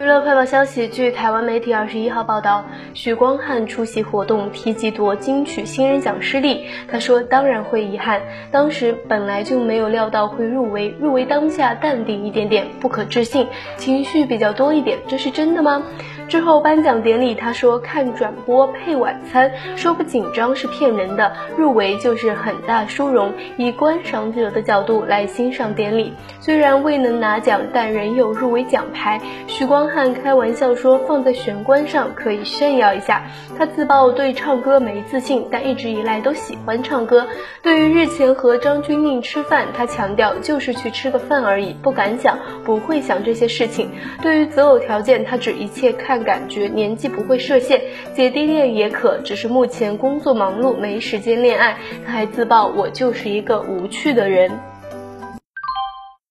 [0.00, 8.20] 娱乐快报消息，据台湾媒体二十一号报道，许光汉出席活动提及夺金曲新人奖失利，他说当然会遗憾，
[8.50, 13.46] 当时本来就没有料到会入围，入围当下淡定一点点，不可置信，
[13.76, 15.84] 情绪比较多一点，这是真的吗？
[16.28, 29.20] 之后颁奖典礼，他说看转播配晚餐，说不紧张是骗人的，入围就是很大殊荣，以观赏者的角度来欣赏典礼，虽然未能拿奖，但仍有入围奖牌。
[29.46, 33.22] 许光汉开玩笑说，放在玄关上可以炫耀一下。
[33.58, 37.26] 他自曝对唱歌没自信，但一直以来都喜欢唱歌。
[37.62, 43.90] 对于日前和张钧甯吃饭，他强调就是去吃个饭而已，不敢想，不会想这些事情。
[44.22, 46.13] 对于择偶条件，他指一切看。
[46.14, 47.80] 但感觉年纪不会设限，
[48.14, 51.76] 姐弟恋也可，只是目前工作忙碌，没时间恋爱。
[52.06, 54.48] 他还自曝我就是一个无趣的人。